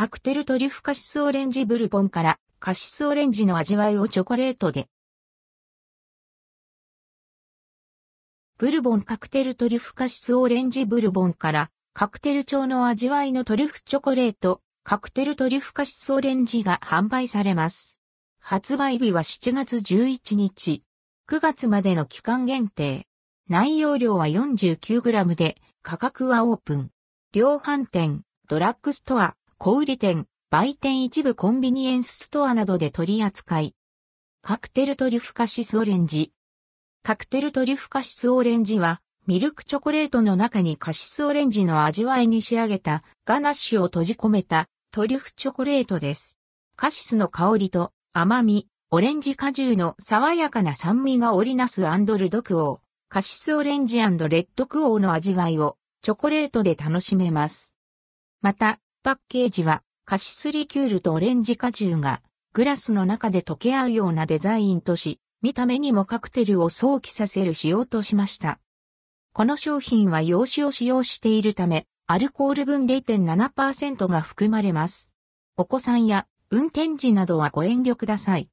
[0.00, 4.86] カクテルトリュフカシスオレンジブルボンからカシスオレンジの味わいをチョコレートで。
[8.56, 17.98] ブルボンカクテルトリュフカシスオレンジブルボンからカクテル調の味わいのトリュフチョコレート、カクテルトリュフカシスオレンジが販売されます。
[18.38, 20.82] 発売日は7月11日。
[21.28, 23.06] 9月までの期間限定。
[23.50, 26.90] 内容量は 49g で、価格はオープン。
[27.34, 33.74] 量販店、ドラッグストア、小売店、売店一部コンビニエンスストアなどで取り扱い。
[34.40, 36.32] カクテルトリュフカシスオレンジ。
[37.02, 46.38] カクテルトリュフカシスオレンジは、ミルクチョコレートの中にカシスオレンジの味わいに仕上げたガナッシュを閉じ込めたトリュフチョコレートです。
[46.74, 52.80] カシスの香りと甘み、オレンジ果汁の爽やかな酸味が織りなすアンドルドクオー、
[53.10, 57.74] カシスオレンジレッドクオーの味わいをチョコレートで楽しめます。
[58.40, 62.20] また、パッケージはカシスリキュールとオレンジ果汁が
[62.52, 68.60] グラスの中で溶け合うようなデザインとし、見た目にもカクテルを想起させる仕様としました。
[69.32, 75.14] この商品は用紙を使用しているため、アルコール分0.7%が含まれます。
[75.56, 78.48] お子さんや運転時などはご遠慮ください。